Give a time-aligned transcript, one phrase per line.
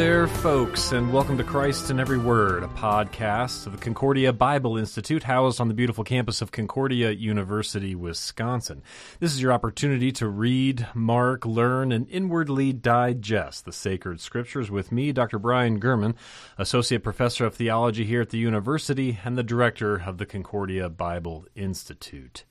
[0.00, 4.78] there, folks, and welcome to Christ in Every Word, a podcast of the Concordia Bible
[4.78, 8.82] Institute housed on the beautiful campus of Concordia University, Wisconsin.
[9.18, 14.90] This is your opportunity to read, mark, learn, and inwardly digest the sacred scriptures with
[14.90, 15.38] me, Dr.
[15.38, 16.14] Brian German,
[16.56, 21.44] Associate Professor of Theology here at the university and the Director of the Concordia Bible
[21.54, 22.44] Institute.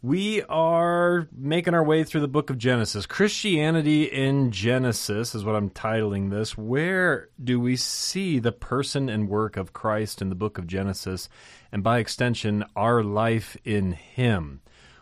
[0.00, 3.04] We are making our way through the book of Genesis.
[3.04, 6.56] Christianity in Genesis is what I'm titling this.
[6.56, 11.28] Where do we see the person and work of Christ in the book of Genesis,
[11.72, 14.60] and by extension, our life in Him?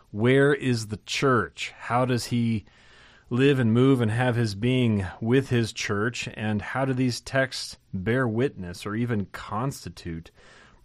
[0.09, 1.75] Where is the church?
[1.77, 2.65] How does He
[3.29, 6.27] live and move and have His being with His church?
[6.33, 10.31] And how do these texts bear witness or even constitute?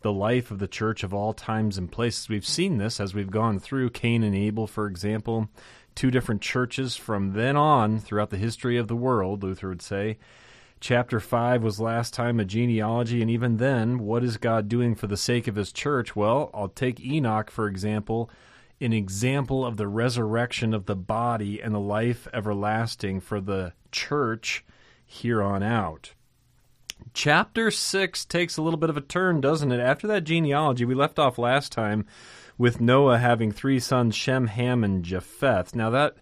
[0.02, 2.28] The life of the church of all times and places.
[2.28, 5.48] We've seen this as we've gone through Cain and Abel, for example,
[5.94, 10.18] two different churches from then on throughout the history of the world, Luther would say.
[10.80, 15.06] Chapter 5 was last time a genealogy, and even then, what is God doing for
[15.06, 16.16] the sake of his church?
[16.16, 18.28] Well, I'll take Enoch, for example,
[18.80, 24.64] an example of the resurrection of the body and the life everlasting for the church
[25.06, 26.14] here on out.
[27.14, 29.80] Chapter 6 takes a little bit of a turn, doesn't it?
[29.80, 32.06] After that genealogy, we left off last time
[32.58, 35.74] with Noah having three sons, Shem, Ham, and Japheth.
[35.74, 36.16] Now, that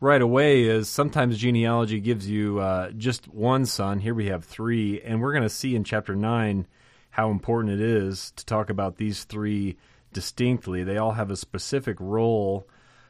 [0.00, 3.98] right away is sometimes genealogy gives you uh, just one son.
[4.00, 6.66] Here we have three, and we're going to see in chapter 9
[7.10, 9.76] how important it is to talk about these three
[10.12, 10.84] distinctly.
[10.84, 12.68] They all have a specific role.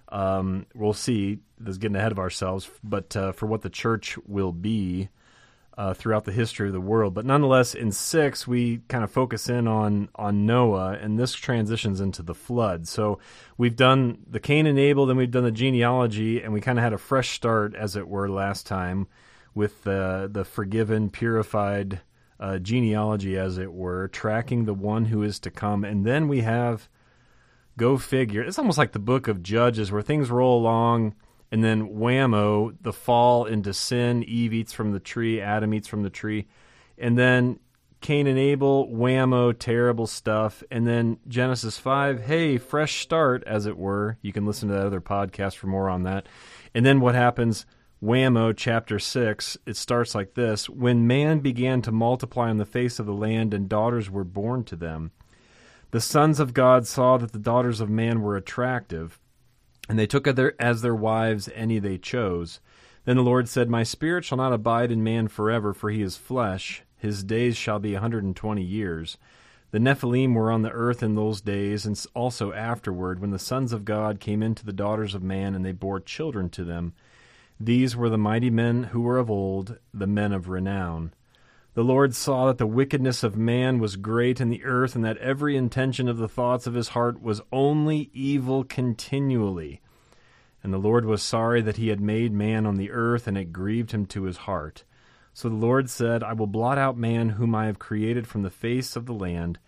[0.09, 1.39] Um, we'll see.
[1.59, 5.09] This is getting ahead of ourselves, but uh, for what the church will be
[5.77, 7.15] uh, throughout the history of the world.
[7.15, 12.01] But nonetheless, in six, we kind of focus in on on Noah, and this transitions
[12.01, 12.87] into the flood.
[12.87, 13.19] So
[13.59, 16.85] we've done the Cain and Abel, then we've done the genealogy, and we kind of
[16.85, 19.09] had a fresh start, as it were, last time
[19.55, 22.01] with the the forgiven, purified
[22.39, 26.41] uh, genealogy, as it were, tracking the one who is to come, and then we
[26.41, 26.89] have.
[27.77, 28.41] Go figure.
[28.41, 31.17] It's almost like the book of Judges where things roll along
[31.55, 34.25] and then whammo, the fall into sin.
[34.25, 36.49] Eve eats from the tree, Adam eats from the tree.
[36.99, 37.61] And then
[38.01, 40.65] Cain and Abel, whammo, terrible stuff.
[40.69, 44.19] And then Genesis 5, hey, fresh start, as it were.
[44.21, 46.27] You can listen to that other podcast for more on that.
[46.75, 47.67] And then what happens?
[48.03, 52.99] Whammo, chapter 6, it starts like this When man began to multiply on the face
[52.99, 55.13] of the land, and daughters were born to them,
[55.93, 59.21] the sons of God saw that the daughters of man were attractive
[59.89, 62.61] and they took as their wives any they chose.
[63.05, 66.17] Then the Lord said, My spirit shall not abide in man forever, for he is
[66.17, 66.83] flesh.
[66.97, 69.19] His days shall be a hundred and twenty years.
[69.73, 73.73] The Nephilim were on the earth in those days, and also afterward, when the sons
[73.73, 76.95] of God came into the daughters of man, and they bore children to them.
[77.61, 81.13] These were the mighty men who were of old, the men of renown.
[81.75, 85.19] The Lord saw that the wickedness of man was great in the earth, and that
[85.19, 89.81] every intention of the thoughts of his heart was only evil continually.
[90.63, 93.53] And the Lord was sorry that he had made man on the earth, and it
[93.53, 94.85] grieved him to his heart.
[95.33, 98.51] So the Lord said, I will blot out man whom I have created from the
[98.51, 99.59] face of the land,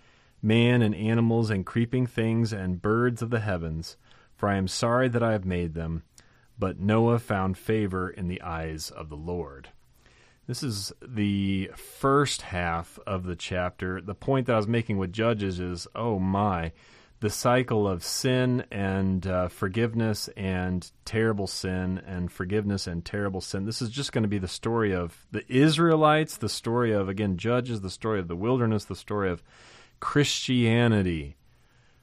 [0.40, 3.96] man and animals and creeping things and birds of the heavens,
[4.36, 6.04] for I am sorry that I have made them.
[6.56, 9.70] But Noah found favor in the eyes of the Lord.
[10.46, 14.00] This is the first half of the chapter.
[14.00, 16.70] The point that I was making with Judges is oh my,
[17.18, 23.64] the cycle of sin and uh, forgiveness and terrible sin and forgiveness and terrible sin.
[23.64, 27.38] This is just going to be the story of the Israelites, the story of, again,
[27.38, 29.42] Judges, the story of the wilderness, the story of
[29.98, 31.36] Christianity.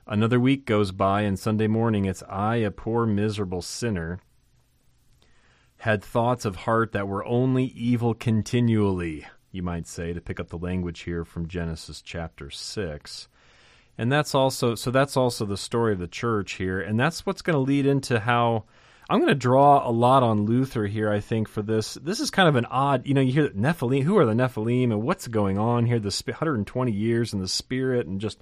[0.05, 4.19] Another week goes by, and Sunday morning it's I, a poor, miserable sinner
[5.83, 10.47] had thoughts of heart that were only evil continually, you might say, to pick up
[10.47, 13.27] the language here from Genesis chapter 6.
[13.97, 17.41] And that's also so that's also the story of the church here, and that's what's
[17.41, 18.63] going to lead into how
[19.09, 21.11] I'm going to draw a lot on Luther here.
[21.11, 23.05] I think for this, this is kind of an odd.
[23.05, 24.03] You know, you hear Nephilim.
[24.03, 25.99] Who are the Nephilim, and what's going on here?
[25.99, 28.39] The 120 years and the Spirit, and just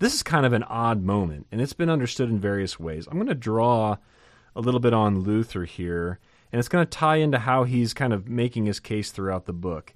[0.00, 3.06] this is kind of an odd moment, and it's been understood in various ways.
[3.06, 3.98] I'm going to draw
[4.56, 6.18] a little bit on Luther here
[6.52, 9.52] and it's going to tie into how he's kind of making his case throughout the
[9.52, 9.94] book.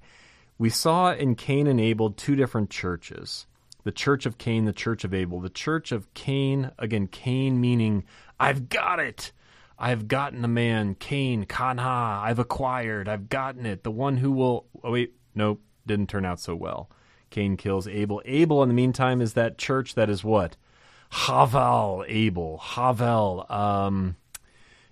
[0.57, 3.45] We saw in Cain and Abel two different churches
[3.85, 5.39] the church of Cain, the church of Abel.
[5.39, 8.03] The church of Cain, again, Cain meaning,
[8.39, 9.31] I've got it.
[9.77, 13.83] I've gotten the man, Cain, Kanha, I've acquired, I've gotten it.
[13.83, 16.89] The one who will, oh wait, nope, didn't turn out so well.
[17.29, 18.21] Cain kills Abel.
[18.25, 20.55] Abel, in the meantime, is that church that is what?
[21.11, 24.15] Havel, Abel, Havel, um,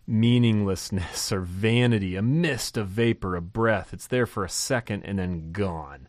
[0.06, 3.94] meaninglessness or vanity, a mist, a vapor, a breath.
[3.94, 6.08] It's there for a second and then gone.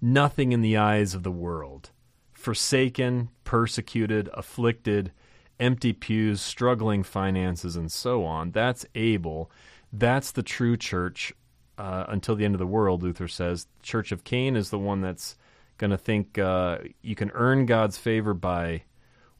[0.00, 1.90] Nothing in the eyes of the world.
[2.32, 5.12] Forsaken, persecuted, afflicted,
[5.60, 8.50] empty pews, struggling finances, and so on.
[8.50, 9.50] That's Abel.
[9.92, 11.32] That's the true church
[11.78, 13.66] uh, until the end of the world, Luther says.
[13.78, 15.36] The church of Cain is the one that's
[15.78, 18.82] going to think uh, you can earn God's favor by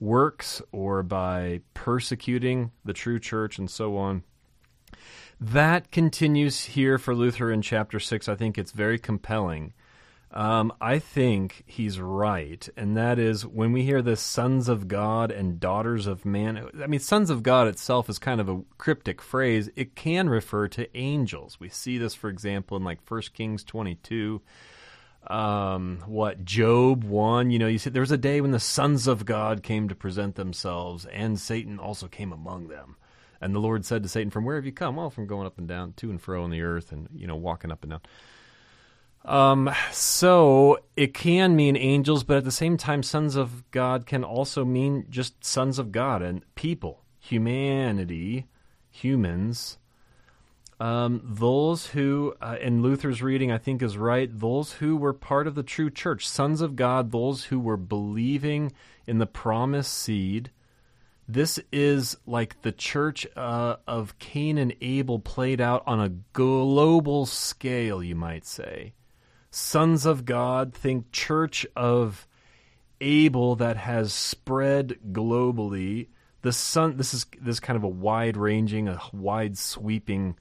[0.02, 4.24] works or by persecuting the true church and so on.
[5.40, 8.28] That continues here for Luther in chapter 6.
[8.28, 9.72] I think it's very compelling.
[10.32, 15.30] Um, I think he's right, and that is when we hear the sons of God
[15.30, 16.68] and daughters of man.
[16.82, 19.68] I mean, sons of God itself is kind of a cryptic phrase.
[19.76, 21.60] It can refer to angels.
[21.60, 24.40] We see this, for example, in like 1 Kings 22
[25.26, 27.50] um, what Job one.
[27.50, 29.94] You know, you said there was a day when the sons of God came to
[29.94, 32.96] present themselves, and Satan also came among them.
[33.40, 34.96] And the Lord said to Satan, "From where have you come?
[34.96, 37.36] Well, from going up and down, to and fro on the earth, and you know,
[37.36, 38.00] walking up and down."
[39.24, 44.24] Um, so it can mean angels, but at the same time, sons of God can
[44.24, 48.46] also mean just sons of God and people, humanity,
[48.90, 49.78] humans
[50.82, 55.46] um, those who, uh, in Luther's reading, I think is right, those who were part
[55.46, 58.72] of the true church, sons of God, those who were believing
[59.06, 60.50] in the promised seed.
[61.28, 67.26] This is like the church uh, of Cain and Abel played out on a global
[67.26, 68.94] scale, you might say.
[69.52, 72.26] Sons of God, think church of
[73.00, 76.08] Abel that has spread globally.
[76.40, 80.34] The son, this is this is kind of a wide ranging, a wide sweeping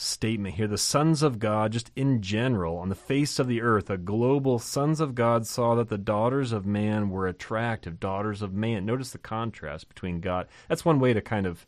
[0.00, 0.66] statement here.
[0.66, 4.58] The sons of God, just in general, on the face of the earth, a global
[4.58, 8.86] sons of God saw that the daughters of man were attractive, daughters of man.
[8.86, 10.48] Notice the contrast between God.
[10.68, 11.66] That's one way to kind of,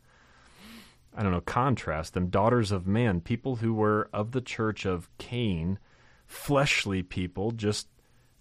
[1.15, 2.29] I don't know, contrast them.
[2.29, 5.79] Daughters of man, people who were of the church of Cain,
[6.27, 7.87] fleshly people, just,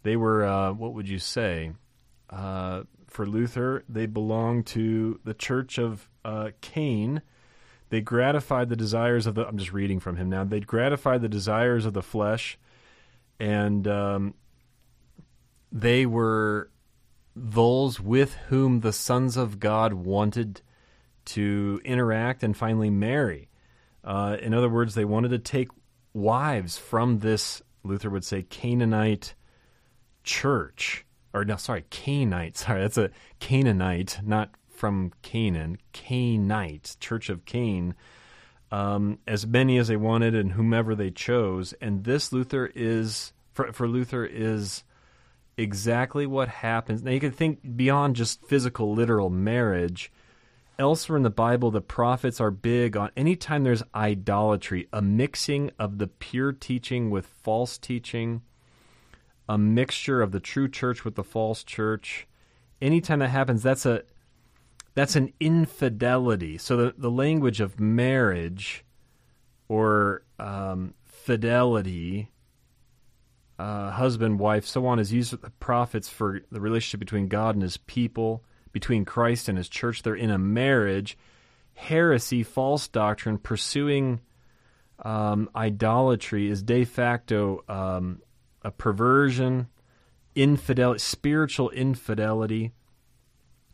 [0.04, 1.74] they were, uh, what would you say?
[2.30, 7.22] Uh, for Luther, they belonged to the church of uh, Cain
[7.92, 9.46] they gratified the desires of the.
[9.46, 10.46] I'm just reading from him now.
[10.46, 12.58] They gratified the desires of the flesh,
[13.38, 14.34] and um,
[15.74, 16.72] they were
[17.36, 20.62] those with whom the sons of God wanted
[21.26, 23.50] to interact and finally marry.
[24.06, 25.68] Uh, in other words, they wanted to take
[26.14, 29.36] wives from this, Luther would say, Canaanite
[30.24, 31.06] church.
[31.34, 32.58] Or, no, sorry, Canaanite.
[32.58, 33.10] Sorry, that's a
[33.40, 34.50] Canaanite, not
[34.82, 37.94] from Canaan, Cainite, Church of Cain,
[38.72, 41.74] um, as many as they wanted and whomever they chose.
[41.74, 44.84] And this Luther is for, for Luther is
[45.56, 47.04] exactly what happens.
[47.04, 50.12] Now you can think beyond just physical, literal marriage.
[50.80, 56.00] Elsewhere in the Bible, the prophets are big on anytime there's idolatry, a mixing of
[56.00, 58.42] the pure teaching with false teaching,
[59.48, 62.28] a mixture of the true church with the false church.
[62.82, 64.02] Anytime that happens, that's a
[64.94, 66.58] that's an infidelity.
[66.58, 68.84] So the, the language of marriage
[69.68, 72.30] or um, fidelity,
[73.58, 77.56] uh, husband, wife, so on, is used with the prophets for the relationship between God
[77.56, 78.44] and his people,
[78.74, 80.04] between Christ and his church.
[80.04, 81.18] They're in a marriage.
[81.74, 84.20] Heresy, false doctrine, pursuing
[85.04, 88.22] um, idolatry is de facto um,
[88.62, 89.68] a perversion,
[90.36, 92.74] infidelity, spiritual infidelity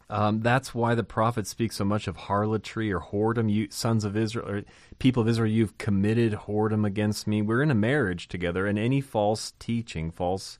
[0.09, 3.51] um, that's why the prophet speaks so much of harlotry or whoredom.
[3.51, 4.63] You sons of Israel or
[4.99, 7.41] people of Israel, you've committed whoredom against me.
[7.41, 10.59] We're in a marriage together, and any false teaching, false,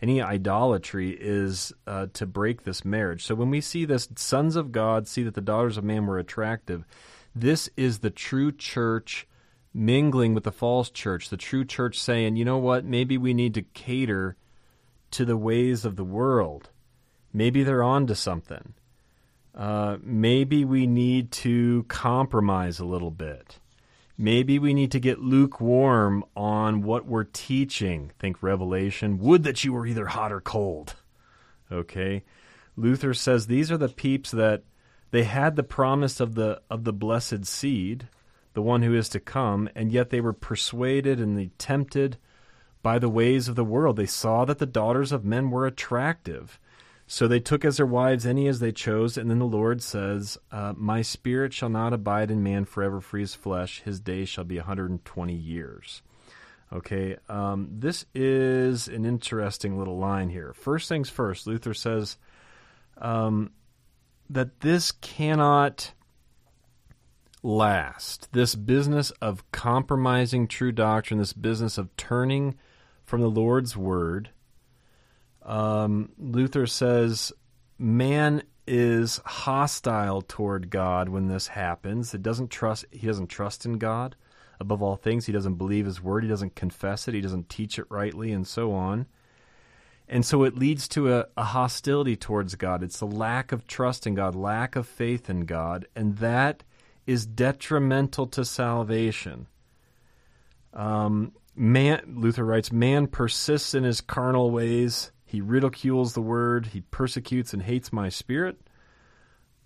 [0.00, 3.24] any idolatry is uh, to break this marriage.
[3.24, 6.18] So when we see this, sons of God see that the daughters of man were
[6.18, 6.84] attractive.
[7.34, 9.26] This is the true church
[9.72, 11.30] mingling with the false church.
[11.30, 12.84] The true church saying, you know what?
[12.84, 14.36] Maybe we need to cater
[15.10, 16.70] to the ways of the world.
[17.32, 18.74] Maybe they're on to something
[19.54, 23.58] uh, maybe we need to compromise a little bit.
[24.16, 28.12] Maybe we need to get lukewarm on what we're teaching.
[28.18, 29.18] Think Revelation.
[29.18, 30.94] Would that you were either hot or cold.
[31.70, 32.22] Okay?
[32.76, 34.62] Luther says these are the peeps that
[35.10, 38.08] they had the promise of the of the blessed seed,
[38.54, 42.16] the one who is to come, and yet they were persuaded and they tempted
[42.82, 43.96] by the ways of the world.
[43.96, 46.58] They saw that the daughters of men were attractive.
[47.06, 50.38] So they took as their wives any as they chose, and then the Lord says,
[50.50, 54.44] uh, My spirit shall not abide in man forever for his flesh, his days shall
[54.44, 56.02] be 120 years.
[56.72, 60.52] Okay, um, this is an interesting little line here.
[60.54, 62.16] First things first, Luther says
[62.98, 63.52] um,
[64.30, 65.92] that this cannot
[67.44, 68.32] last.
[68.32, 72.56] This business of compromising true doctrine, this business of turning
[73.04, 74.30] from the Lord's word.
[75.44, 77.32] Um, Luther says
[77.78, 82.14] man is hostile toward God when this happens.
[82.14, 82.86] It doesn't trust.
[82.90, 84.16] He doesn't trust in God
[84.58, 85.26] above all things.
[85.26, 86.24] He doesn't believe His word.
[86.24, 87.14] He doesn't confess it.
[87.14, 89.06] He doesn't teach it rightly, and so on.
[90.08, 92.82] And so it leads to a, a hostility towards God.
[92.82, 96.62] It's a lack of trust in God, lack of faith in God, and that
[97.06, 99.46] is detrimental to salvation.
[100.72, 105.10] Um, man, Luther writes, man persists in his carnal ways.
[105.24, 106.66] He ridicules the word.
[106.66, 108.58] He persecutes and hates my spirit.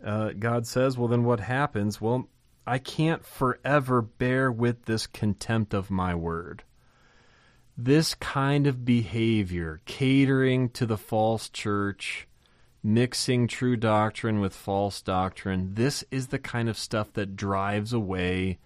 [0.04, 2.00] Uh, God says, well, then what happens?
[2.00, 2.28] Well,
[2.66, 6.62] I can't forever bear with this contempt of my word.
[7.76, 12.28] This kind of behavior, catering to the false church,
[12.82, 15.74] mixing true doctrine with false doctrine.
[15.74, 18.58] This is the kind of stuff that drives away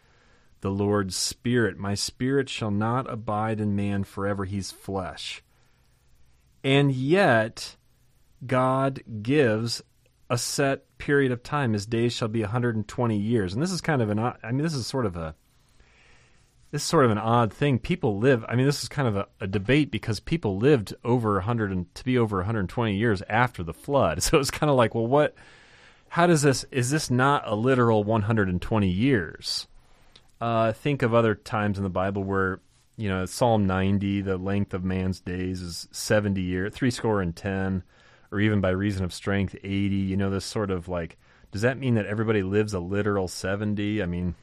[0.63, 1.77] the Lord's Spirit.
[1.77, 4.45] My spirit shall not abide in man forever.
[4.45, 5.43] He's flesh.
[6.65, 7.77] And yet,
[8.47, 9.83] God gives
[10.31, 11.73] a set period of time.
[11.73, 13.53] His days shall be 120 years.
[13.53, 15.35] And this is kind of an, I mean, this is sort of a,
[16.71, 17.79] this is sort of an odd thing.
[17.79, 18.45] People live.
[18.49, 21.95] I mean, this is kind of a, a debate because people lived over 100 and
[21.95, 24.23] to be over 120 years after the flood.
[24.23, 25.35] So it's kind of like, well, what?
[26.09, 26.65] How does this?
[26.71, 29.67] Is this not a literal 120 years?
[30.41, 32.61] Uh, think of other times in the Bible where
[32.97, 37.35] you know Psalm 90, the length of man's days is 70 years, three score and
[37.35, 37.83] ten,
[38.31, 39.71] or even by reason of strength 80.
[39.97, 41.19] You know, this sort of like,
[41.51, 44.03] does that mean that everybody lives a literal 70?
[44.03, 44.35] I mean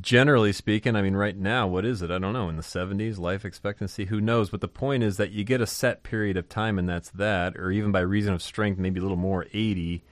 [0.00, 2.10] generally speaking, I mean, right now, what is it?
[2.10, 2.48] I don't know.
[2.48, 4.50] In the 70s, life expectancy, who knows?
[4.50, 7.56] But the point is that you get a set period of time, and that's that,
[7.56, 10.02] or even by reason of strength, maybe a little more, 80.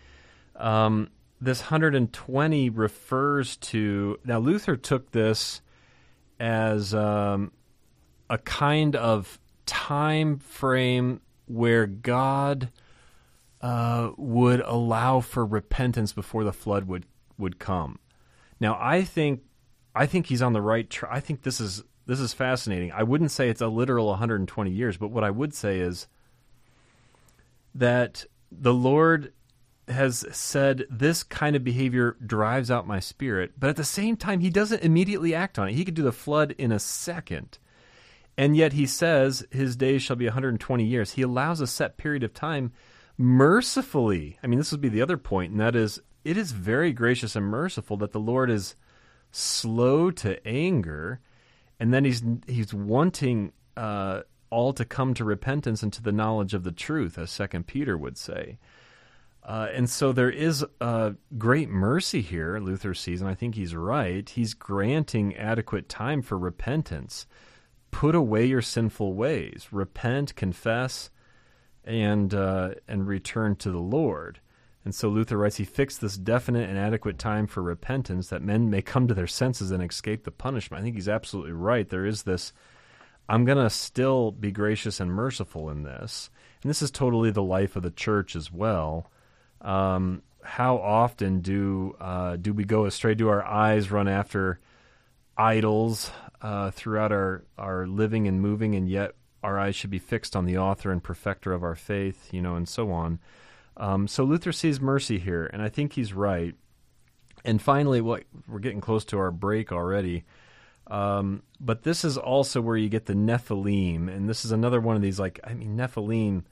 [0.56, 1.08] Um,
[1.40, 4.18] this 120 refers to.
[4.24, 5.62] Now, Luther took this
[6.40, 7.52] as um,
[8.30, 12.70] a kind of time frame where God
[13.60, 17.04] uh, would allow for repentance before the flood would,
[17.38, 17.98] would come.
[18.58, 19.42] Now, I think
[19.94, 21.10] I think he's on the right track.
[21.12, 22.92] I think this is this is fascinating.
[22.92, 26.06] I wouldn't say it's a literal 120 years, but what I would say is
[27.74, 29.32] that the Lord
[29.90, 34.40] has said this kind of behavior drives out my spirit, but at the same time
[34.40, 35.74] he doesn't immediately act on it.
[35.74, 37.58] He could do the flood in a second.
[38.38, 41.12] And yet he says his days shall be 120 years.
[41.12, 42.72] He allows a set period of time
[43.18, 44.38] mercifully.
[44.42, 47.36] I mean, this would be the other point, and that is it is very gracious
[47.36, 48.76] and merciful that the Lord is
[49.30, 51.20] slow to anger,
[51.78, 56.54] and then he's he's wanting uh, all to come to repentance and to the knowledge
[56.54, 58.58] of the truth, as Second Peter would say.
[59.42, 63.74] Uh, and so there is a great mercy here, Luther sees, and I think he's
[63.74, 64.28] right.
[64.28, 67.26] He's granting adequate time for repentance.
[67.90, 71.10] Put away your sinful ways, repent, confess,
[71.84, 74.40] and uh, and return to the Lord.
[74.84, 78.70] And so Luther writes, he fixed this definite and adequate time for repentance that men
[78.70, 80.80] may come to their senses and escape the punishment.
[80.80, 81.88] I think he's absolutely right.
[81.88, 82.52] There is this,
[83.28, 86.30] I'm going to still be gracious and merciful in this.
[86.62, 89.10] And this is totally the life of the church as well.
[89.60, 93.14] Um, how often do uh, do we go astray?
[93.14, 94.60] Do our eyes run after
[95.36, 96.10] idols
[96.42, 100.44] uh, throughout our, our living and moving, and yet our eyes should be fixed on
[100.44, 103.18] the author and perfecter of our faith, you know, and so on.
[103.76, 106.54] Um, so Luther sees mercy here, and I think he's right.
[107.44, 110.24] And finally, what we're getting close to our break already.
[110.88, 114.96] Um, but this is also where you get the Nephilim, and this is another one
[114.96, 116.44] of these like I mean Nephilim.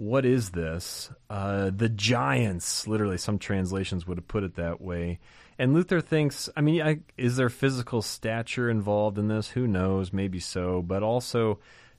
[0.00, 1.10] What is this?
[1.28, 3.18] Uh, the giants, literally.
[3.18, 5.18] Some translations would have put it that way.
[5.58, 9.50] And Luther thinks, I mean, I, is there physical stature involved in this?
[9.50, 10.10] Who knows?
[10.10, 10.80] Maybe so.
[10.80, 11.58] But also,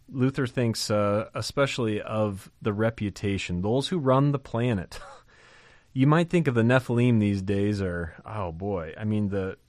[0.09, 4.99] Luther thinks uh, especially of the reputation, those who run the planet.
[5.93, 9.59] you might think of the Nephilim these days are, oh boy, I mean, the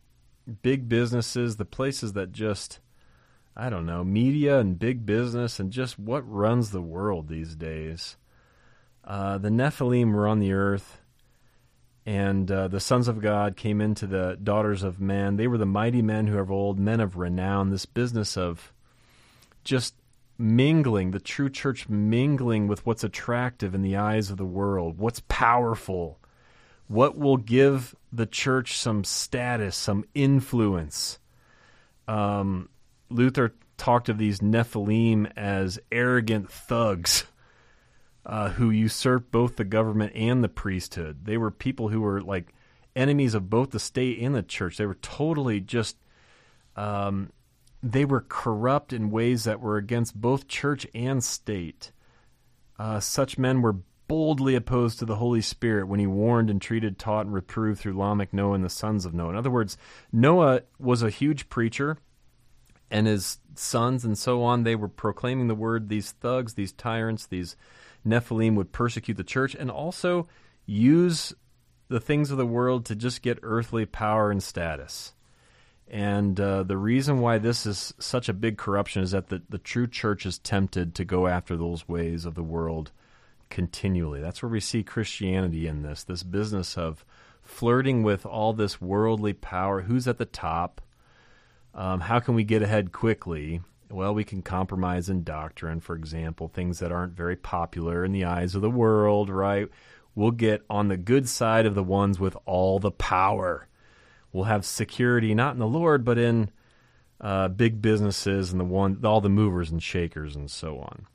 [0.63, 2.81] big businesses, the places that just,
[3.55, 8.17] I don't know, media and big business and just what runs the world these days.
[9.05, 11.01] Uh, the Nephilim were on the earth,
[12.07, 15.37] and uh, the sons of God came into the daughters of men.
[15.37, 17.71] They were the mighty men who are of old, men of renown.
[17.71, 18.73] This business of
[19.65, 19.95] just
[20.39, 25.23] mingling, the true church mingling with what's attractive in the eyes of the world, what's
[25.29, 26.19] powerful,
[26.89, 31.19] what will give the church some status, some influence.
[32.09, 32.69] Um,
[33.09, 37.25] Luther talked of these Nephilim as arrogant thugs
[38.25, 41.25] uh, who usurped both the government and the priesthood.
[41.25, 42.55] They were people who were like
[42.95, 44.77] enemies of both the state and the church.
[44.77, 45.97] They were totally just,
[46.77, 47.31] um,
[47.83, 51.93] they were corrupt in ways that were against both church and state.
[52.79, 53.77] Uh, such men were
[54.09, 58.33] boldly opposed to the Holy Spirit when he warned, entreated, taught, and reproved through Lamech,
[58.33, 59.31] Noah, and the sons of Noah.
[59.31, 59.79] In other words,
[60.13, 61.97] Noah was a huge preacher,
[62.91, 65.89] and his sons and so on, they were proclaiming the word.
[65.89, 67.57] These thugs, these tyrants, these
[68.07, 70.29] Nephilim would persecute the church and also
[70.67, 71.35] use
[71.89, 75.13] the things of the world to just get earthly power and status.
[75.89, 79.59] And uh, the reason why this is such a big corruption is that the, the
[79.59, 82.93] true church is tempted to go after those ways of the world
[83.51, 84.21] continually.
[84.21, 87.05] That's where we see Christianity in this this business of
[87.43, 89.83] flirting with all this worldly power.
[89.83, 90.81] Who's at the top?
[91.75, 93.61] Um, how can we get ahead quickly?
[93.93, 98.25] Well, we can compromise in doctrine, for example, things that aren't very popular in the
[98.25, 99.69] eyes of the world, right?
[100.15, 103.69] We'll get on the good side of the ones with all the power.
[104.33, 106.51] We'll have security not in the Lord, but in
[107.21, 111.07] uh, big businesses and the one all the movers and shakers and so on.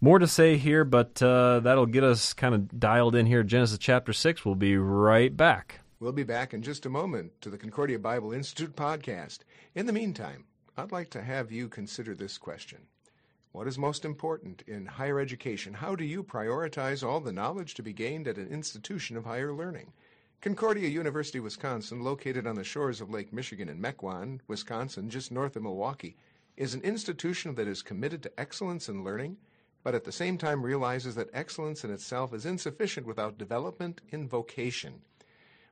[0.00, 3.42] More to say here, but uh, that'll get us kind of dialed in here.
[3.42, 4.44] Genesis chapter 6.
[4.44, 5.80] We'll be right back.
[6.00, 9.38] We'll be back in just a moment to the Concordia Bible Institute podcast.
[9.74, 10.44] In the meantime,
[10.76, 12.78] I'd like to have you consider this question.
[13.52, 15.74] What is most important in higher education?
[15.74, 19.52] How do you prioritize all the knowledge to be gained at an institution of higher
[19.52, 19.92] learning?
[20.40, 25.56] Concordia University, Wisconsin, located on the shores of Lake Michigan in Mequon, Wisconsin, just north
[25.56, 26.16] of Milwaukee,
[26.56, 29.36] is an institution that is committed to excellence in learning
[29.84, 34.26] but at the same time realizes that excellence in itself is insufficient without development in
[34.26, 35.02] vocation.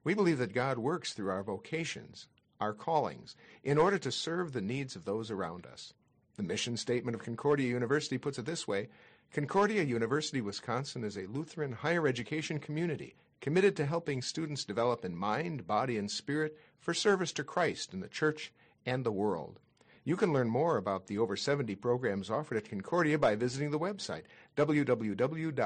[0.05, 2.27] We believe that God works through our vocations,
[2.63, 5.93] our callings, in order to serve the needs of those around us.
[6.37, 8.89] The mission statement of Concordia University puts it this way
[9.33, 15.17] Concordia University, Wisconsin is a Lutheran higher education community committed to helping students develop in
[15.17, 18.53] mind, body, and spirit for service to Christ in the church
[18.87, 19.59] and the world.
[20.05, 23.79] You can learn more about the over 70 programs offered at Concordia by visiting the
[23.79, 24.23] website
[24.57, 25.57] www.cuw.edu.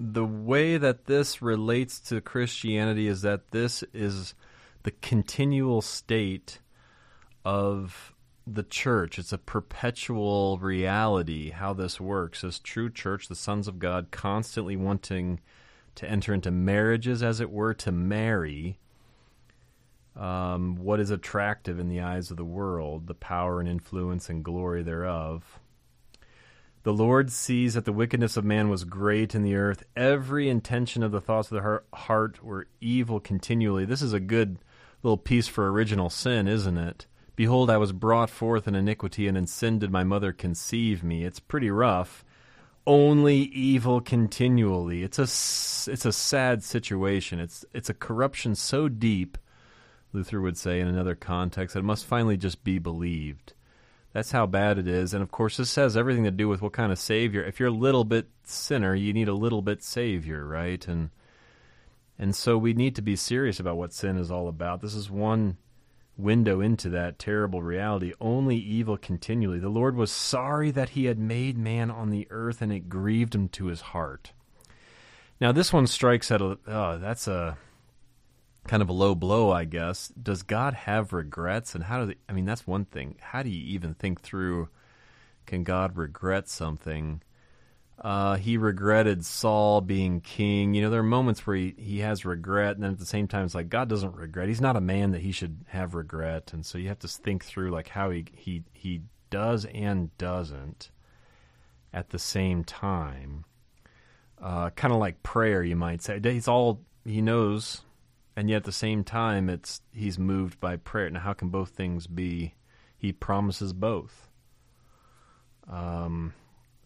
[0.00, 4.32] the way that this relates to Christianity is that this is
[4.82, 6.60] the continual state
[7.44, 8.13] of
[8.46, 9.18] the church.
[9.18, 12.44] It's a perpetual reality how this works.
[12.44, 15.40] As true church, the sons of God constantly wanting
[15.96, 18.78] to enter into marriages, as it were, to marry
[20.16, 24.44] um, what is attractive in the eyes of the world, the power and influence and
[24.44, 25.60] glory thereof.
[26.82, 29.84] The Lord sees that the wickedness of man was great in the earth.
[29.96, 33.86] Every intention of the thoughts of the heart were evil continually.
[33.86, 34.58] This is a good
[35.02, 37.06] little piece for original sin, isn't it?
[37.36, 41.24] Behold, I was brought forth in iniquity, and in sin did my mother conceive me.
[41.24, 42.24] It's pretty rough.
[42.86, 45.02] Only evil continually.
[45.02, 47.40] It's a it's a sad situation.
[47.40, 49.38] It's it's a corruption so deep
[50.14, 53.52] Luther would say in another context, that it must finally just be believed.
[54.12, 55.12] That's how bad it is.
[55.12, 57.44] And of course, this has everything to do with what kind of Savior.
[57.44, 60.86] If you're a little bit sinner, you need a little bit Savior, right?
[60.86, 61.10] And
[62.16, 64.80] and so we need to be serious about what sin is all about.
[64.80, 65.56] This is one
[66.16, 68.12] window into that terrible reality.
[68.20, 69.58] Only evil continually.
[69.58, 73.34] The Lord was sorry that he had made man on the earth, and it grieved
[73.34, 74.32] him to his heart.
[75.40, 76.58] Now, this one strikes at a.
[76.66, 77.56] Oh, that's a
[78.66, 80.08] kind of a low blow, I guess.
[80.08, 81.74] Does God have regrets?
[81.74, 83.16] And how does I mean, that's one thing.
[83.20, 84.68] How do you even think through
[85.46, 87.22] can God regret something?
[87.98, 90.74] Uh, he regretted Saul being king.
[90.74, 93.28] You know, there are moments where he, he has regret, and then at the same
[93.28, 94.48] time, it's like God doesn't regret.
[94.48, 97.44] He's not a man that he should have regret, and so you have to think
[97.44, 100.90] through like how he he he does and doesn't
[101.92, 103.44] at the same time.
[104.42, 106.20] Uh, kind of like prayer, you might say.
[106.22, 107.82] He's all he knows
[108.36, 111.08] and yet at the same time, it's he's moved by prayer.
[111.10, 112.54] Now, how can both things be?
[112.96, 114.28] He promises both.
[115.70, 116.34] Um,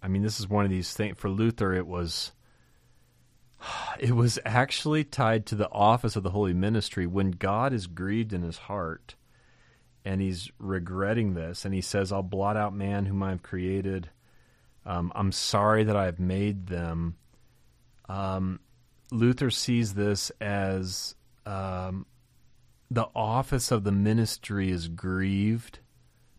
[0.09, 1.19] I mean, this is one of these things.
[1.19, 2.33] For Luther, it was
[4.01, 7.07] it was actually tied to the office of the holy ministry.
[7.07, 9.17] When God is grieved in his heart
[10.07, 14.09] and he's regretting this and he says i'll blot out man whom i've created.
[14.87, 17.17] Um, i'm sorry that i've made them.
[18.09, 18.61] Um,
[19.13, 22.07] luther sees this as um,
[22.91, 25.81] the office of the ministry is grieved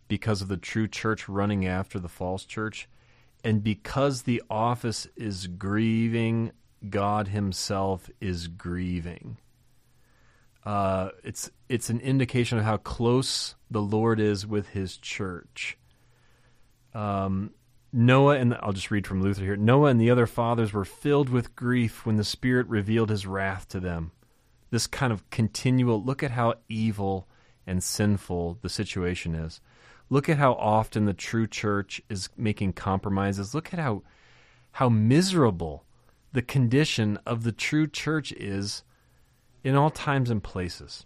[0.08, 2.88] because of the true church running after the false church
[3.44, 6.52] and because the office is grieving
[6.88, 9.36] god himself is grieving
[10.64, 15.78] uh, it's it's an indication of how close the Lord is with His church.
[16.94, 17.52] Um,
[17.92, 19.56] Noah and I'll just read from Luther here.
[19.56, 23.68] Noah and the other fathers were filled with grief when the Spirit revealed His wrath
[23.68, 24.12] to them.
[24.70, 27.26] This kind of continual look at how evil
[27.66, 29.60] and sinful the situation is.
[30.10, 33.54] Look at how often the true church is making compromises.
[33.54, 34.02] Look at how
[34.72, 35.84] how miserable
[36.32, 38.82] the condition of the true church is
[39.64, 41.04] in all times and places.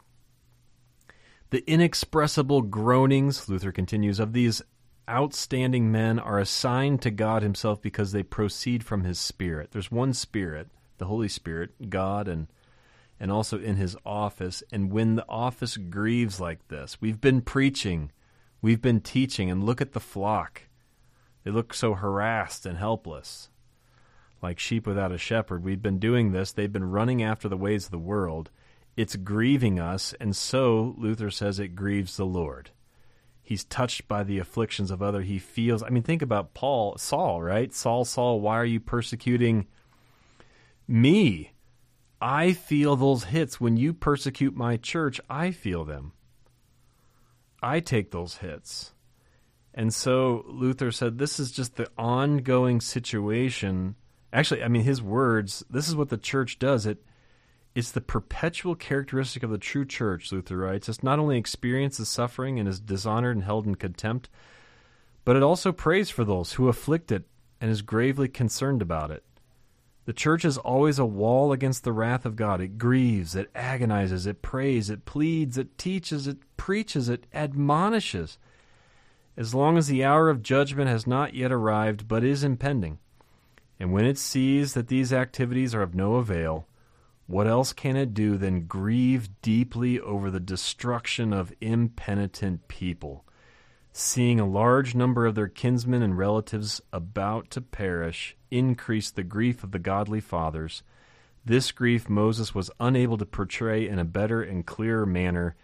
[1.50, 4.60] The inexpressible groanings, Luther continues, of these
[5.08, 9.70] outstanding men are assigned to God Himself because they proceed from His Spirit.
[9.70, 12.48] There's one Spirit, the Holy Spirit, God, and
[13.20, 14.62] and also in His office.
[14.72, 18.10] And when the office grieves like this, we've been preaching,
[18.64, 20.62] we've been teaching, and look at the flock.
[21.44, 23.50] They look so harassed and helpless
[24.40, 25.62] like sheep without a shepherd.
[25.62, 26.50] We've been doing this.
[26.50, 28.50] They've been running after the ways of the world.
[28.96, 32.70] It's grieving us, and so Luther says it grieves the Lord.
[33.42, 35.20] He's touched by the afflictions of other.
[35.20, 35.82] He feels.
[35.82, 37.70] I mean, think about Paul, Saul, right?
[37.74, 39.66] Saul, Saul, why are you persecuting
[40.88, 41.52] me?
[42.18, 45.20] I feel those hits when you persecute my church.
[45.28, 46.12] I feel them.
[47.64, 48.92] I take those hits.
[49.72, 53.96] And so Luther said this is just the ongoing situation
[54.34, 56.86] Actually, I mean his words, this is what the church does.
[56.86, 56.98] It
[57.76, 60.88] it's the perpetual characteristic of the true church, Luther writes.
[60.88, 64.28] It's not only experiences suffering and is dishonored and held in contempt,
[65.24, 67.24] but it also prays for those who afflict it
[67.60, 69.24] and is gravely concerned about it.
[70.06, 72.60] The church is always a wall against the wrath of God.
[72.60, 78.38] It grieves, it agonizes, it prays, it pleads, it teaches, it preaches, it admonishes.
[79.36, 82.98] As long as the hour of judgment has not yet arrived, but is impending,
[83.80, 86.68] and when it sees that these activities are of no avail,
[87.26, 93.24] what else can it do than grieve deeply over the destruction of impenitent people,
[93.96, 99.62] seeing a large number of their kinsmen and relatives about to perish, increased the grief
[99.62, 100.82] of the godly fathers.
[101.44, 105.54] This grief Moses was unable to portray in a better and clearer manner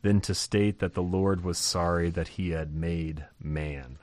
[0.00, 3.98] than to state that the Lord was sorry that he had made man.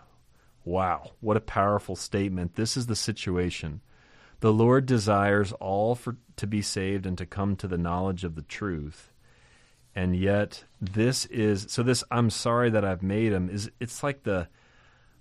[0.63, 2.53] Wow, what a powerful statement.
[2.53, 3.81] This is the situation.
[4.41, 8.35] The Lord desires all for to be saved and to come to the knowledge of
[8.35, 9.10] the truth.
[9.95, 14.23] And yet this is so this I'm sorry that I've made him is it's like
[14.23, 14.47] the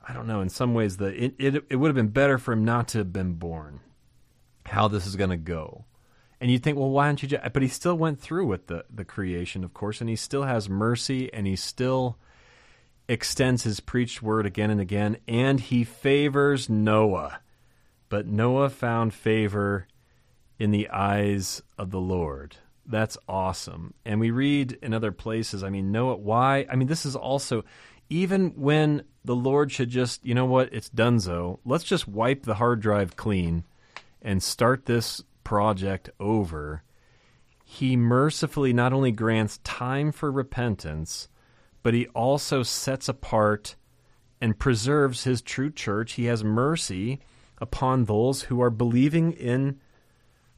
[0.07, 2.53] I don't know, in some ways the it it, it would have been better for
[2.53, 3.81] him not to have been born.
[4.67, 5.85] How this is going to go.
[6.41, 8.85] And you think, well, why don't you just but he still went through with the
[8.89, 12.17] the creation, of course, and he still has mercy and he still
[13.09, 17.41] extends his preached word again and again, and he favors Noah.
[18.09, 19.89] But Noah found favor
[20.61, 22.57] in the eyes of the Lord.
[22.87, 23.95] That's awesome.
[24.05, 26.67] And we read in other places, I mean, know it why?
[26.71, 27.65] I mean, this is also,
[28.09, 32.55] even when the Lord should just, you know what, it's donezo, let's just wipe the
[32.55, 33.65] hard drive clean
[34.23, 36.83] and start this project over.
[37.65, 41.29] He mercifully not only grants time for repentance,
[41.83, 43.77] but he also sets apart
[44.41, 46.15] and preserves his true church.
[46.15, 47.21] He has mercy
[47.59, 49.79] upon those who are believing in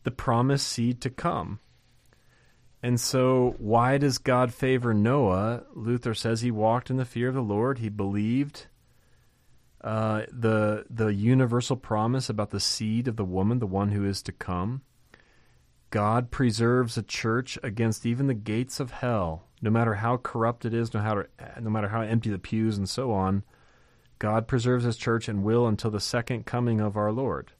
[0.04, 1.60] the promised seed to come.
[2.82, 5.62] And so, why does God favor Noah?
[5.74, 7.78] Luther says he walked in the fear of the Lord.
[7.78, 8.66] He believed
[9.80, 14.20] uh, the the universal promise about the seed of the woman, the one who is
[14.22, 14.82] to come.
[15.90, 20.74] God preserves a church against even the gates of hell no matter how corrupt it
[20.74, 21.24] is, no,
[21.60, 23.44] no matter how empty the pews and so on,
[24.18, 27.52] God preserves his church and will until the second coming of our Lord.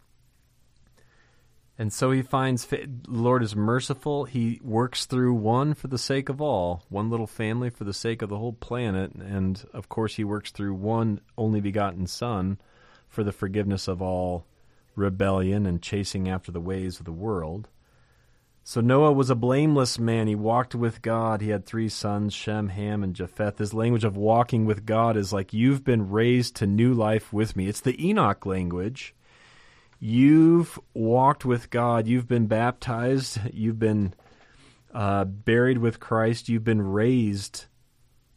[1.78, 4.24] And so he finds the Lord is merciful.
[4.24, 8.20] He works through one for the sake of all, one little family for the sake
[8.22, 9.14] of the whole planet.
[9.14, 12.58] And of course, he works through one only begotten Son
[13.08, 14.46] for the forgiveness of all
[14.94, 17.68] rebellion and chasing after the ways of the world.
[18.64, 20.28] So Noah was a blameless man.
[20.28, 21.40] He walked with God.
[21.40, 23.58] He had three sons, Shem, Ham, and Japheth.
[23.58, 27.56] His language of walking with God is like, You've been raised to new life with
[27.56, 27.66] me.
[27.66, 29.14] It's the Enoch language.
[30.04, 32.08] You've walked with God.
[32.08, 33.38] You've been baptized.
[33.52, 34.14] You've been
[34.92, 36.48] uh, buried with Christ.
[36.48, 37.66] You've been raised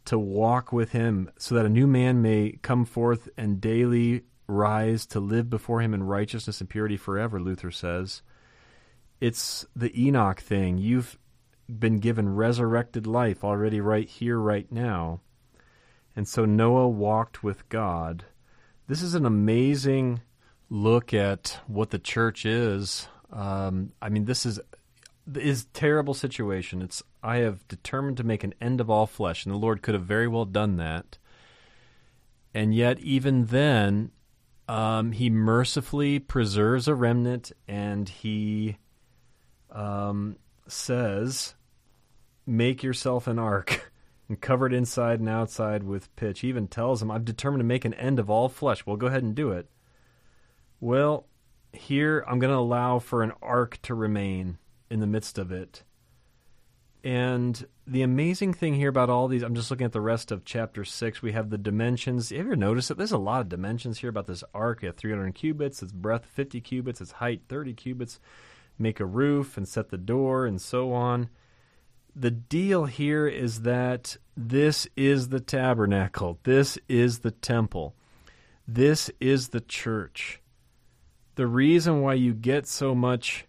[0.04, 5.06] to walk with Him so that a new man may come forth and daily rise
[5.06, 8.22] to live before Him in righteousness and purity forever, Luther says
[9.20, 10.78] it's the Enoch thing.
[10.78, 11.18] You've
[11.68, 15.20] been given resurrected life already right here, right now.
[16.14, 18.24] And so Noah walked with God.
[18.86, 20.20] This is an amazing
[20.68, 23.08] look at what the church is.
[23.32, 24.60] Um, I mean, this is
[25.34, 26.82] is terrible situation.
[26.82, 29.94] It's I have determined to make an end of all flesh, and the Lord could
[29.94, 31.18] have very well done that.
[32.54, 34.12] And yet, even then,
[34.68, 38.78] um, He mercifully preserves a remnant, and He
[39.70, 40.36] um,
[40.68, 41.54] says,
[42.46, 43.92] Make yourself an ark
[44.28, 46.40] and cover it inside and outside with pitch.
[46.40, 48.86] He even tells him, I've determined to make an end of all flesh.
[48.86, 49.68] Well, go ahead and do it.
[50.80, 51.26] Well,
[51.72, 54.58] here I'm going to allow for an ark to remain
[54.90, 55.82] in the midst of it.
[57.02, 60.44] And the amazing thing here about all these, I'm just looking at the rest of
[60.44, 61.22] chapter 6.
[61.22, 62.30] We have the dimensions.
[62.30, 64.82] Have you ever noticed that there's a lot of dimensions here about this ark?
[64.82, 68.18] You have 300 cubits, its breadth 50 cubits, its height 30 cubits
[68.78, 71.28] make a roof and set the door and so on.
[72.14, 77.94] The deal here is that this is the tabernacle, this is the temple,
[78.66, 80.40] this is the church.
[81.36, 83.46] The reason why you get so much,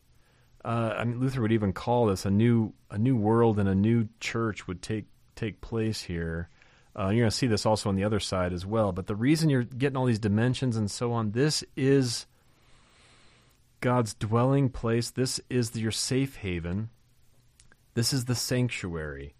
[0.63, 3.75] uh, I mean, Luther would even call this a new a new world and a
[3.75, 6.49] new church would take take place here.
[6.97, 8.91] Uh, you're going to see this also on the other side as well.
[8.91, 12.25] But the reason you're getting all these dimensions and so on, this is
[13.81, 15.11] God's dwelling place.
[15.11, 16.89] This is your safe haven.
[17.93, 19.35] This is the sanctuary.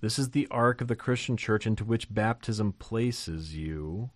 [0.00, 4.10] This is the ark of the Christian church into which baptism places you.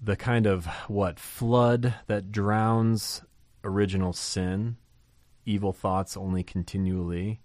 [0.00, 3.22] The kind of what flood that drowns
[3.64, 4.76] original sin,
[5.44, 7.40] evil thoughts only continually,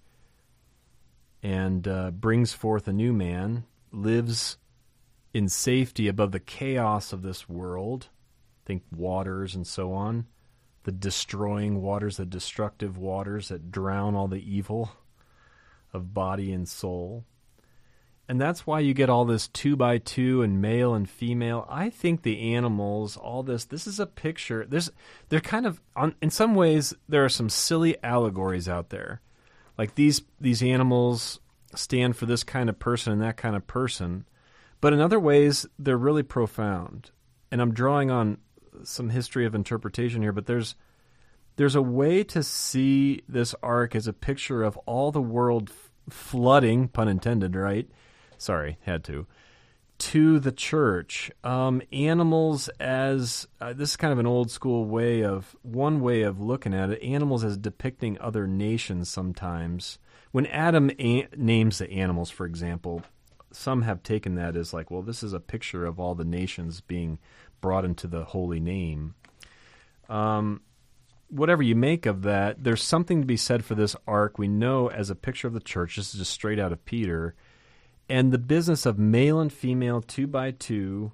[1.41, 4.57] and uh, brings forth a new man, lives
[5.33, 8.09] in safety above the chaos of this world.
[8.65, 10.27] Think waters and so on,
[10.83, 14.91] the destroying waters, the destructive waters that drown all the evil
[15.93, 17.25] of body and soul.
[18.31, 21.67] And that's why you get all this two by two and male and female.
[21.69, 24.65] I think the animals, all this, this is a picture.
[24.65, 24.89] There's,
[25.27, 29.19] they're kind of, on, in some ways, there are some silly allegories out there.
[29.77, 31.41] Like these, these animals
[31.75, 34.23] stand for this kind of person and that kind of person.
[34.79, 37.11] But in other ways, they're really profound.
[37.51, 38.37] And I'm drawing on
[38.85, 40.75] some history of interpretation here, but there's
[41.57, 45.69] there's a way to see this ark as a picture of all the world
[46.09, 47.89] flooding, pun intended, right?
[48.41, 49.27] Sorry, had to.
[49.99, 55.23] To the church, um, animals as uh, this is kind of an old school way
[55.23, 57.03] of one way of looking at it.
[57.03, 59.09] Animals as depicting other nations.
[59.09, 59.99] Sometimes,
[60.31, 63.03] when Adam a- names the animals, for example,
[63.51, 66.81] some have taken that as like, well, this is a picture of all the nations
[66.81, 67.19] being
[67.61, 69.13] brought into the holy name.
[70.09, 70.61] Um,
[71.29, 74.39] whatever you make of that, there's something to be said for this ark.
[74.39, 77.35] We know as a picture of the church, this is just straight out of Peter.
[78.09, 81.11] And the business of male and female, two by two,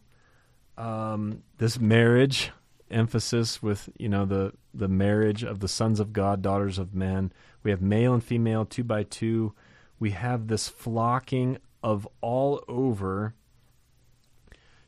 [0.78, 2.52] um, this marriage
[2.90, 7.32] emphasis with you know the the marriage of the sons of God, daughters of men.
[7.64, 9.54] We have male and female, two by two.
[10.00, 13.34] We have this flocking of all over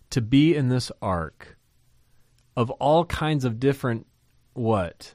[0.09, 1.57] to be in this ark
[2.55, 4.05] of all kinds of different
[4.53, 5.13] what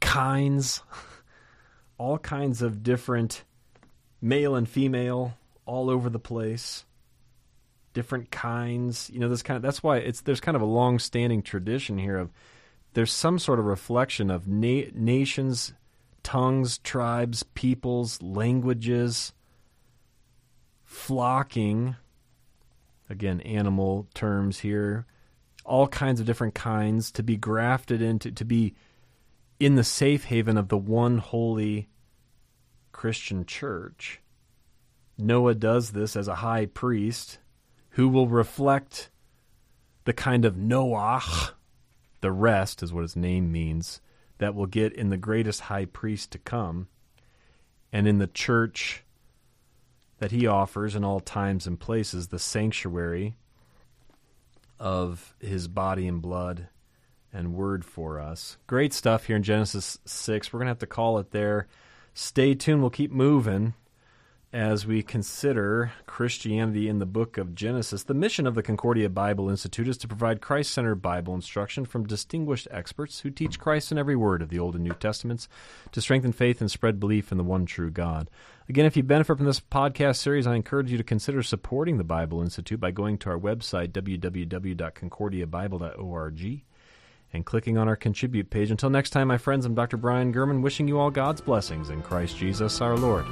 [0.00, 0.82] kinds
[1.98, 3.44] all kinds of different
[4.20, 5.34] male and female
[5.66, 6.84] all over the place
[7.92, 10.98] different kinds you know this kind of that's why it's there's kind of a long
[10.98, 12.30] standing tradition here of
[12.94, 15.72] there's some sort of reflection of na- nations
[16.22, 19.32] tongues tribes peoples languages
[20.84, 21.96] flocking
[23.08, 25.06] again, animal terms here,
[25.64, 28.74] all kinds of different kinds to be grafted into, to be
[29.58, 31.88] in the safe haven of the one holy
[32.92, 34.20] Christian church.
[35.18, 37.38] Noah does this as a high priest
[37.90, 39.10] who will reflect
[40.04, 41.52] the kind of Noach,
[42.20, 44.00] the rest is what his name means,
[44.38, 46.88] that will get in the greatest high priest to come.
[47.92, 49.04] And in the church
[50.18, 53.36] that he offers in all times and places, the sanctuary
[54.78, 56.68] of his body and blood
[57.32, 58.58] and word for us.
[58.66, 60.52] Great stuff here in Genesis 6.
[60.52, 61.66] We're going to have to call it there.
[62.12, 62.80] Stay tuned.
[62.80, 63.74] We'll keep moving
[64.52, 68.04] as we consider Christianity in the book of Genesis.
[68.04, 72.06] The mission of the Concordia Bible Institute is to provide Christ centered Bible instruction from
[72.06, 75.48] distinguished experts who teach Christ in every word of the Old and New Testaments
[75.92, 78.30] to strengthen faith and spread belief in the one true God.
[78.68, 82.04] Again, if you benefit from this podcast series, I encourage you to consider supporting the
[82.04, 86.62] Bible Institute by going to our website, www.concordiabible.org
[87.32, 88.70] and clicking on our contribute page.
[88.70, 89.96] Until next time, my friends, I'm Dr.
[89.96, 93.26] Brian German, wishing you all God's blessings in Christ Jesus our Lord.